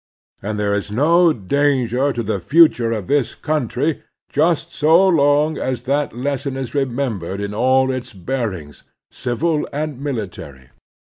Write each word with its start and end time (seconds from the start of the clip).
And 0.41 0.59
there 0.59 0.73
is 0.73 0.89
no 0.89 1.31
danger 1.31 2.11
to 2.11 2.23
the 2.23 2.39
future 2.39 2.91
of 2.91 3.05
this 3.05 3.35
country 3.35 4.01
just 4.29 4.73
so 4.73 5.07
long 5.07 5.59
as 5.59 5.83
that 5.83 6.11
lesson 6.17 6.57
is 6.57 6.71
remem 6.71 7.19
bered 7.19 7.39
in 7.39 7.53
all 7.53 7.91
its 7.91 8.11
bearings, 8.11 8.81
civil 9.11 9.69
and 9.71 9.99
military. 10.03 10.71